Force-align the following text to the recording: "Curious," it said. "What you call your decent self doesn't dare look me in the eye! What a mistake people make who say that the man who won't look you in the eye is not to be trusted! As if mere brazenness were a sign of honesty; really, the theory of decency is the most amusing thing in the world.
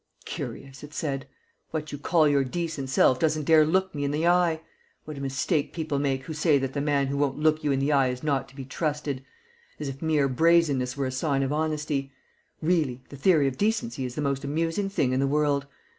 "Curious," 0.25 0.81
it 0.81 0.95
said. 0.95 1.27
"What 1.69 1.91
you 1.91 1.99
call 1.99 2.27
your 2.27 2.43
decent 2.43 2.89
self 2.89 3.19
doesn't 3.19 3.43
dare 3.43 3.63
look 3.63 3.93
me 3.93 4.03
in 4.03 4.09
the 4.09 4.25
eye! 4.25 4.61
What 5.05 5.15
a 5.19 5.21
mistake 5.21 5.73
people 5.73 5.99
make 5.99 6.23
who 6.23 6.33
say 6.33 6.57
that 6.57 6.73
the 6.73 6.81
man 6.81 7.05
who 7.05 7.17
won't 7.17 7.37
look 7.37 7.63
you 7.63 7.71
in 7.71 7.77
the 7.79 7.91
eye 7.91 8.07
is 8.07 8.23
not 8.23 8.47
to 8.49 8.55
be 8.55 8.65
trusted! 8.65 9.23
As 9.79 9.89
if 9.89 10.01
mere 10.01 10.27
brazenness 10.27 10.97
were 10.97 11.05
a 11.05 11.11
sign 11.11 11.43
of 11.43 11.53
honesty; 11.53 12.11
really, 12.63 13.03
the 13.09 13.15
theory 13.15 13.47
of 13.47 13.59
decency 13.59 14.03
is 14.03 14.15
the 14.15 14.21
most 14.21 14.43
amusing 14.43 14.89
thing 14.89 15.11
in 15.13 15.19
the 15.19 15.27
world. 15.27 15.67